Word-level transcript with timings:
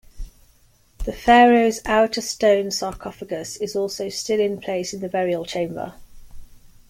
The 1.05 1.13
pharaoh's 1.13 1.79
outer 1.85 2.21
stone 2.21 2.71
sarcophagus 2.71 3.55
is 3.57 3.75
also 3.75 4.09
still 4.09 4.39
in 4.39 4.59
place 4.59 4.95
in 4.95 4.99
the 5.01 5.07
burial 5.09 5.45
chamber. 5.45 5.93